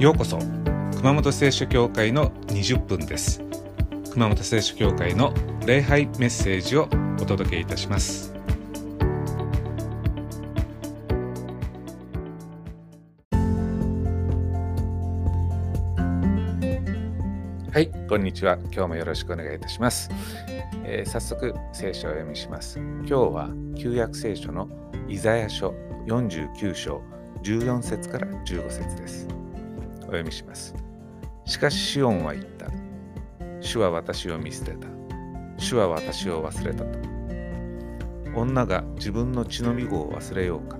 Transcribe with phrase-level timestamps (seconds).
[0.00, 0.38] ようこそ
[0.96, 3.42] 熊本聖書教会の20分です。
[4.12, 5.34] 熊本聖書教会の
[5.66, 6.88] 礼拝メッセージを
[7.20, 8.32] お届けいたします。
[17.70, 18.56] はいこんにちは。
[18.72, 20.08] 今日もよろしくお願いいたします、
[20.82, 22.78] えー、早速聖書を読みします。
[22.78, 24.66] 今日は旧約聖書の
[25.10, 25.74] イザヤ書
[26.06, 27.02] 49章
[27.42, 29.39] 14節から15節です。
[30.10, 30.74] お読みします。
[31.44, 32.66] しかしシオンは言った。
[33.60, 34.88] 主は私を見捨てた。
[35.56, 36.98] 主は私を忘れたと。
[38.34, 40.78] 女が自分の血のみ子を忘れようか。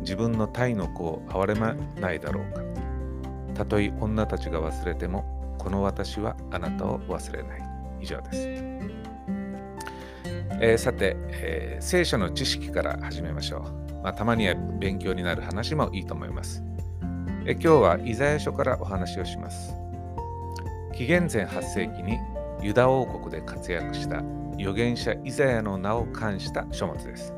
[0.00, 2.62] 自分の体の子を憐れまないだろうか。
[3.54, 7.62] たとえ女たちが忘れても、この私はあなたを忘れない。
[8.00, 8.48] 以上です。
[10.58, 14.02] えー、さて、えー、聖書の知識から始めましょう。
[14.02, 16.62] まあ、たまには勉強になる話もいいと思います。
[17.48, 19.76] え今日はイザヤ書からお話をします。
[20.92, 22.18] 紀元前8世紀に
[22.60, 24.18] ユダ王国で活躍した
[24.56, 27.32] 預言者イザヤの名を冠した書物です。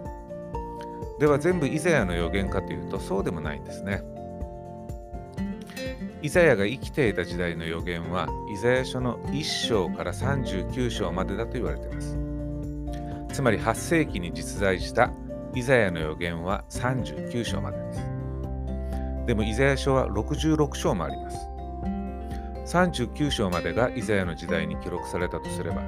[1.18, 4.02] では全部イザヤの預言かというとそうでもないんですね。
[6.22, 12.16] イザヤが生きていた時代の預言はイザヤ書の1章から39章までだと言われています。
[13.34, 15.12] つまり8世紀に実在した
[15.54, 18.07] イザヤの預言は39章までです。
[19.28, 21.36] でもイザヤ書は66章もあります。
[22.74, 25.82] 39章までがイザヤの時代に記録されたとすれば、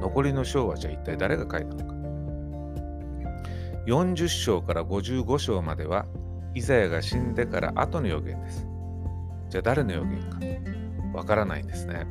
[0.00, 1.94] 残りの章はじゃあ一体誰が書いたのか。
[3.86, 6.06] 40章から55章までは、
[6.54, 8.66] イザヤが死んでから後の予言です。
[9.50, 10.38] じゃあ誰の予言か
[11.18, 12.06] わからないんですね。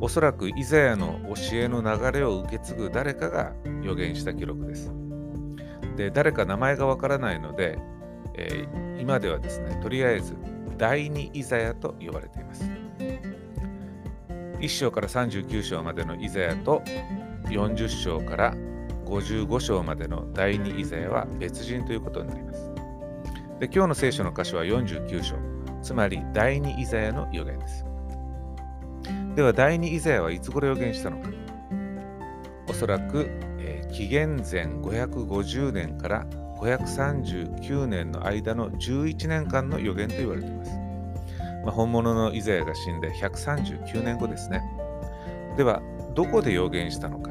[0.00, 4.92] おそらくイザヤの教えの流れを受け継ぐ誰かが予言した記録です。
[5.96, 7.76] で、誰か名前がわからないので、
[8.36, 10.36] えー、今ではですね、とりあえず
[10.78, 12.70] 第二イザヤと呼ばれています。
[14.58, 16.82] 1章から39章までのイザヤと
[17.44, 18.54] 40章から
[19.04, 22.70] 55章までの第二イザヤは別人ということになります。
[23.60, 25.36] で今日の聖書の箇所は49章、
[25.82, 27.84] つまり第二イザヤの予言です。
[29.34, 31.28] では第二イザヤはいつ頃予言したのか
[32.68, 36.26] おそらく、えー、紀元前550年から
[36.58, 40.70] 539年の間の11年間の予言と言われています。
[41.64, 44.62] まあ、本物のイザヤが死んで139年後ですね。
[45.56, 45.82] では、
[46.14, 47.30] どこで予言したのか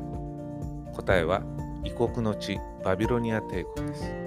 [0.94, 1.42] 答えは、
[1.84, 4.26] 異国の地、バビロニア帝国です。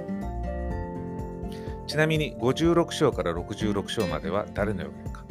[1.89, 5.25] ちなみに56章から66章までは誰の予言か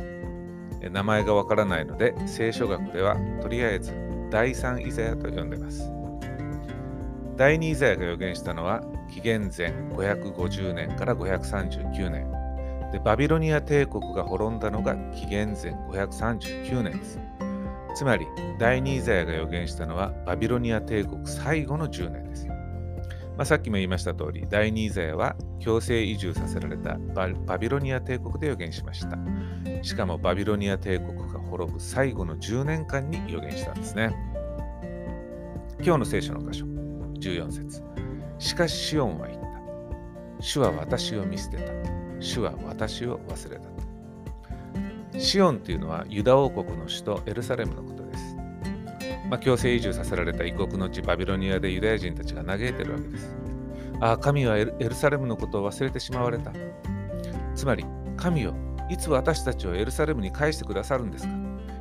[0.90, 3.94] 名前がわからないので聖書学ではとりあえず
[4.32, 5.92] 第3イザヤと呼んでいます。
[7.36, 12.32] 第2イザヤが予言したのは紀元前550年から539年。
[12.92, 17.20] でバビロニア帝国が滅んだのが紀元前539年です。
[17.98, 18.28] つまり
[18.60, 22.56] 第二イザヤが予言したのはバビロニア帝国最後の10年です、ま
[23.40, 29.18] あ、さっきも言いました通り第二イザヤは強制移住させられたバビロニア帝国で予言しました。
[29.82, 34.16] しかもバビロニア帝国が滅ぶ最後の10年間に予言したんですね。
[35.80, 36.66] 今日の聖書の箇所
[37.20, 37.87] 14節。
[38.40, 39.48] しかしシオンは言った。
[40.40, 41.74] 主は私を見捨てた。
[42.20, 45.20] 主は私を忘れた。
[45.20, 48.36] シオンというのはユダ王国の首都エルサレムのことです。
[49.30, 53.36] まあ、強制移住させられた異国の地バビロニアでユダヤ人たちが嘆いてるわけです。
[54.00, 56.54] ああ、神はエルサレムのことを忘れてしまわれた。
[57.56, 57.84] つまり、
[58.16, 58.54] 神よ、
[58.90, 61.34] いつ私たちをエルサレムに返してくださるんですか？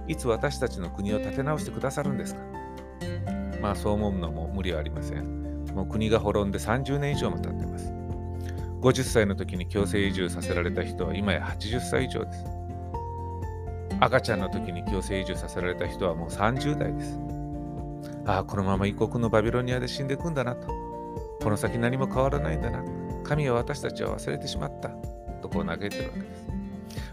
[0.09, 2.41] いつ私たちの国を立て直してくださるんですか？
[3.61, 5.46] まあそう思うのも無理はありません。
[5.76, 7.92] もう国が滅んで30年以上も経ってます。
[8.81, 12.44] 50歳の時に強制移住させられた人は今や80歳以上です。
[14.00, 17.19] 赤ちゃんの時に強制移住させられた人はもう30代です。
[18.25, 20.68] ああ、このまま異国のバビロニアで死んでいくんだなと。
[21.42, 22.83] この先何も変わらないんだな。
[23.22, 24.89] 神は私たちは忘れてしまった。
[25.42, 26.47] とこう嘆いてるわけです。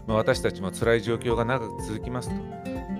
[0.06, 2.34] まあ、私たちも辛い状況が長く続きますと、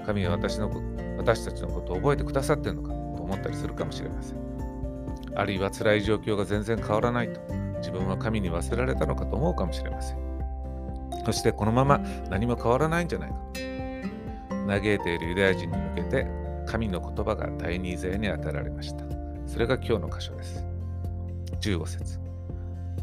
[0.04, 0.70] 神は私の
[1.16, 4.43] 私たちのことを覚えてくださっているのかと思ったりするかもしれません。
[5.36, 7.40] あるいは辛い状況が全然変わらないと
[7.78, 10.18] 自分は神に忘れられたのかと思うかもしれません。
[11.24, 11.98] そしてこのまま
[12.30, 13.60] 何も変わらないんじゃないかと。
[14.66, 16.26] 嘆いているユダヤ人に向けて
[16.66, 19.04] 神の言葉が第二勢に与えられました。
[19.46, 20.64] それが今日の箇所です。
[21.60, 22.20] 15節。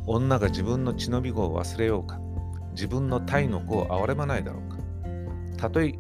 [0.07, 2.19] 女が自分の血のみ子を忘れようか。
[2.71, 4.77] 自分の体の子を憐れまないだろうか。
[5.57, 5.93] たとえ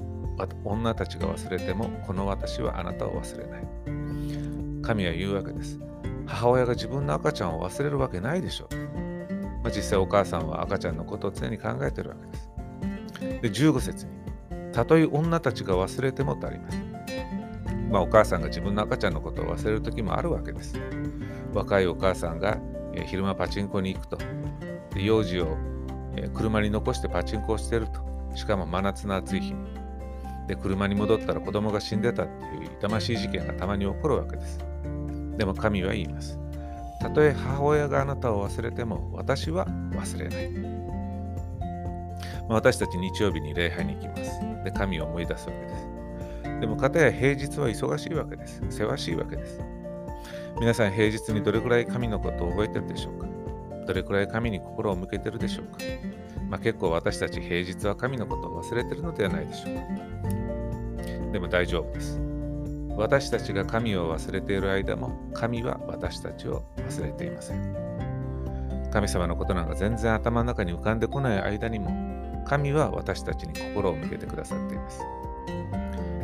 [0.63, 3.61] 女たちが忘れてもこの私はあなたを忘れない。
[4.81, 5.79] 神は言うわけです。
[6.31, 8.75] 母親が自分の赤ちゃんを忘れるわけないでしょう。
[9.63, 12.49] まあ、実際お母さんは赤ちゃんのことを常に考えてるわけです。
[13.41, 14.11] で15節に
[14.71, 16.81] たとえ女たちが忘れてもとあります。
[17.91, 20.79] まあ、お母さんが自分の赤ちゃんのことを忘れる時もあるわけです。
[21.53, 22.57] 若いお母さんが、
[23.05, 24.17] 昼間パチンコに行くと。
[24.95, 25.57] で幼児を、
[26.33, 27.99] 車に残してパチンコをしてると。
[28.35, 29.65] しかも真夏の暑い日に。
[30.47, 34.70] で、車に戻ったら子供が死んでたっていう痛ましい事件がたまに起こるわけです。
[35.41, 36.37] でも神は言います。
[36.99, 40.51] たとえ母親があなたを忘れても私は忘れない。
[42.47, 44.39] ま私たち日曜日に礼拝に行きます。
[44.63, 46.59] で、神を思い出すわけです。
[46.59, 48.61] でも、かたや平日は忙しいわけです。
[48.69, 49.59] せわしいわけです。
[50.59, 53.27] 皆さん、平日にどれくらい神のことを覚えてるでしょうか？
[53.87, 55.79] どれくらい神に心を向けてるでしょうか？
[56.51, 59.81] まあ、結構私たち平日は神のことを忘れてるのではないでしょうか
[61.31, 62.30] でも大丈夫です。
[62.97, 68.89] 私たちが神を忘れている間も神は私たちを忘れていません。
[68.91, 75.01] 神様のことなんか全然頭の中に浮かんでこない間にも神は私たちに心を向けてくださっています。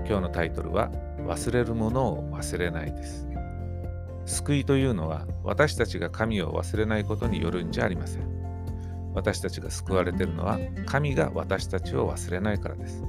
[0.06, 0.90] 今日のタイトルは
[1.26, 3.28] 忘れるものを忘れないです。
[4.26, 8.38] 救いというのは私たちが神を忘れないことによるんじゃありません。
[9.14, 13.04] 私たちが救われているのは神が私たちを忘れないからです。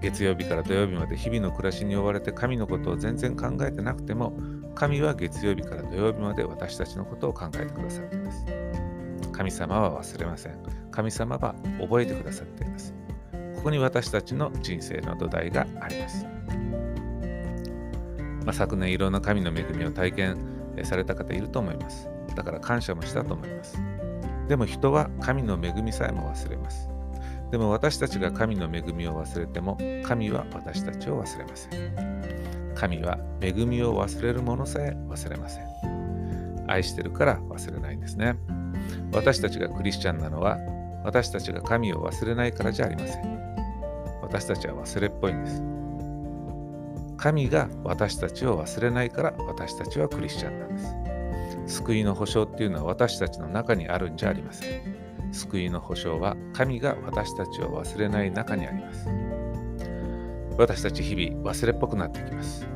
[0.00, 4.32] 月曜日から土曜日まで日々の暮らしに追われて神のことを全然考えてなくても
[4.74, 8.46] 神は月曜日から土曜日まで私たちのことを考えてくださっています。
[9.32, 10.54] 神様は忘れません。
[10.90, 12.94] 神様は覚えてくださっています。
[13.56, 16.26] ここに私たちの人生の土台があります。
[18.44, 20.38] まあ、昨年いろんな神の恵みを体験
[20.82, 22.08] された方いると思います。
[22.34, 23.78] だから感謝もしたと思います。
[24.48, 26.88] でも人は神の恵みさえも忘れます。
[27.50, 32.74] でも私たちが神の恵みを忘れても神は私たちを忘れません。
[32.74, 35.64] 神は恵みを忘れるものさえ忘れません。
[36.68, 38.36] 愛してるから忘れないんですね。
[39.12, 40.58] 私たちがクリスチャンなのは
[41.04, 43.40] 私たちが神を忘れないからじゃありません。
[44.22, 45.62] 私たちは忘れっぽいんです。
[47.16, 51.80] 神が私たちを忘れないから私たちはクリスチャンなんです。
[51.80, 54.99] 救いの保証っていうのは私たちの中にあるんじゃありません。
[55.32, 59.08] 救いの保証は神が私たちを忘れない中にあります。
[60.58, 62.66] 私たち日々忘れっぽくなってきます。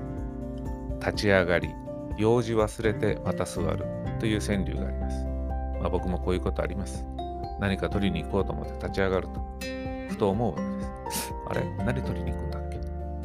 [1.01, 1.69] 立ち上がり、
[2.17, 3.85] 用事忘れてまた座る
[4.21, 5.27] という川柳があります。
[5.81, 7.05] まあ、僕もこういうことあります。
[7.61, 9.41] 何か取りに行こうと思って立ち上がると、
[10.09, 10.63] ふと思うわけ
[11.05, 11.33] です。
[11.49, 12.79] あれ何取りに行くんだっけ？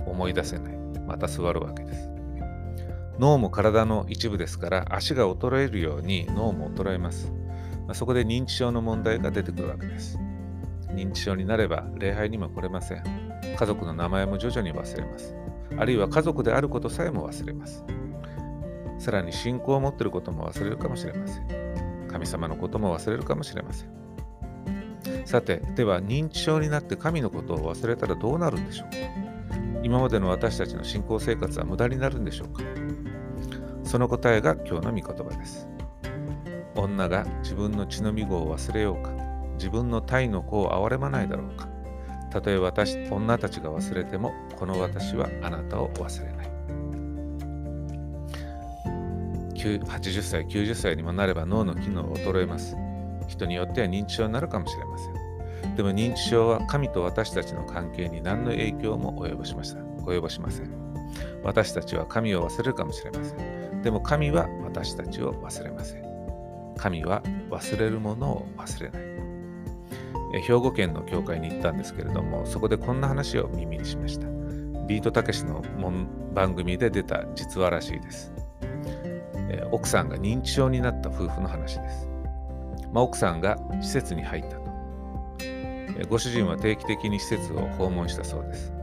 [0.05, 0.77] 思い出せない。
[1.07, 2.09] また座るわけです。
[3.17, 7.31] 脳も体の一部ですから足が衰えるように脳も衰えます。
[7.89, 10.19] まあ、そこで認知症の問題が出てくるわけです。
[10.89, 13.03] 認知症になれば礼拝にも来れません。
[13.57, 15.33] 家族の名前も徐々に忘れます。
[15.75, 17.83] あるいは家族であることさえも忘れます。
[18.99, 22.07] さらに信仰を持っていることも忘れるかもしれません。
[22.07, 23.89] 神様のことも忘れるかもしれません。
[25.25, 28.97] さて、では認知症になって神のことを忘れたらどうなるんでしょうか？
[29.81, 32.61] 今までの私たちの信仰生活は無駄になるんでしょうか？
[33.83, 35.67] その答えが今日の御言葉です。
[36.79, 39.11] 女が自分の血のみ子を忘れようか、
[39.55, 41.67] 自分の体の子を憐れまないだろうか。
[42.31, 46.49] たとえ私、女たちが忘れても、この私はあなたを忘れない。
[49.59, 52.75] 80歳、90歳にもなれば脳の機能を衰えます。
[53.27, 55.75] 人によっては認知症になるかもしれません。
[55.75, 59.79] でも認知症は神と私たちの関係に何の影響も及ぼしました。
[60.05, 60.71] 及ぼしません。
[61.43, 63.81] 私たちは神を忘れるかもしれません。
[63.81, 66.08] でも神は私たちを忘れません。
[66.79, 70.41] 神は忘れるものを忘れない。
[70.41, 74.27] 兵庫県の教会に行ったんですけれども、そこでこんな話を耳にしました。
[74.87, 75.61] ビートたけしの
[76.33, 78.31] 番組で出た実話らしいです。
[79.71, 82.07] 奥さんが認知症になった夫婦の話です。
[82.93, 84.69] まあ、奥さんが施設に入ったと。
[86.09, 88.73] ご主人は定期的に施設を訪問したそうです。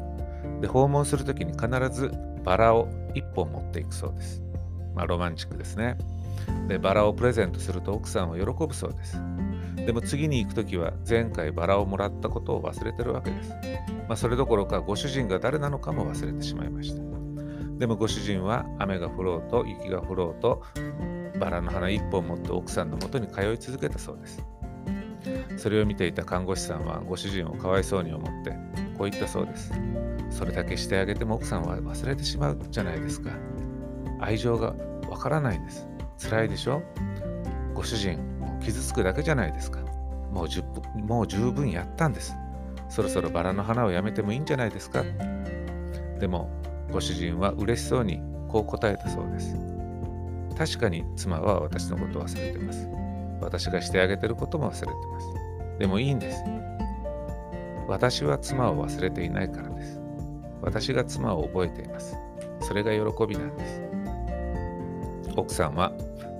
[0.60, 2.12] で訪問するときに必ず
[2.44, 4.42] バラを1本持っていくそうです。
[4.96, 5.96] まあ、ロマンチックですね。
[6.66, 9.20] で、バラをプレゼントすると奥さんは喜ぶそうです。
[9.76, 13.50] でも次に行くときは前回バラをもらったことを忘れてるわけです。
[14.08, 17.02] まあ、それどころかご主人が誰なのかも忘れてしまいました。
[17.78, 20.62] でもご主人は雨が降ろうと雪が降ろうと
[21.38, 24.42] バラの花一本持って奥さんのもとに通い続けたそうです。
[25.58, 28.50] それを見ていた看護師さんはご主人をかわいそうに思って
[28.96, 29.72] こう言ったそうです。
[30.30, 33.30] それだけしてあげても奥さんは忘れてしまうじゃないですか。
[34.20, 34.74] 愛情が
[35.08, 35.86] わからないんです。
[36.18, 36.82] 辛いでしょ？
[37.74, 39.80] ご主人、もう傷つくだけじゃないですか。
[40.32, 42.34] もうもう十分やったんです。
[42.88, 45.02] そろそろバラの花をやめてもいいんじゃないですか。
[46.18, 46.50] でも、
[46.90, 49.56] ご主人は嬉しそうにこう答えたそうです。
[50.56, 52.88] 確かに妻は私のことを忘れてます。
[53.40, 55.26] 私がしてあげてることも忘れてます。
[55.78, 56.42] でもいいんです。
[57.88, 60.00] 私は妻を忘れていないからです。
[60.62, 62.16] 私が妻を覚えています。
[62.60, 63.82] それが喜びなんです。
[65.36, 65.92] 奥さんは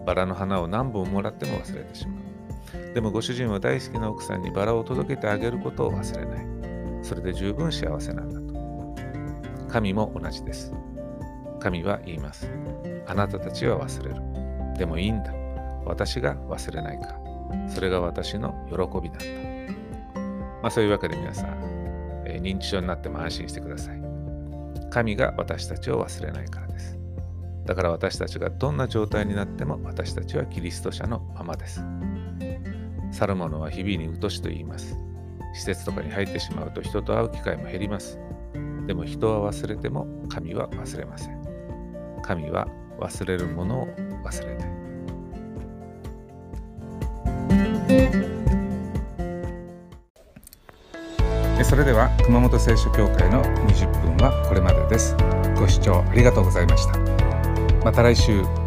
[0.06, 2.94] バラの花を何本もらっても忘れてしまう。
[2.94, 6.46] でもご主人は大好きな奥さんにバラを届けてあげることを忘れない。
[7.02, 9.68] それで十分幸せなんだと。
[9.68, 10.72] 神も同じです。
[11.60, 12.50] 神は言います。
[13.06, 14.76] あなたたちは忘れる。
[14.78, 15.32] でもいいんだ。
[15.84, 17.18] 私が忘れないか。
[17.68, 19.24] それが私の喜びなんだ。
[20.62, 24.00] まあそういうわけで皆さん、え、認知症になっても安心してください。
[24.90, 26.65] 神が私たちを忘れないから。
[27.66, 31.82] だから私たちがどんな状態になっても私たちはキリスト者のままです。
[33.12, 34.96] 去る者は日々にうとしと言います。
[35.52, 38.18] 施設とかに入ってしまうと人と会う機会も減ります。
[38.86, 41.42] でも人は忘れても神は忘れません。
[42.22, 42.68] 神は
[43.00, 43.88] 忘れるものを
[44.24, 44.76] 忘れない。
[51.64, 55.16] それでは熊本聖書協会の20分はこれまでです。
[55.58, 57.25] ご視聴ありがとうございました。
[57.86, 58.65] また来週。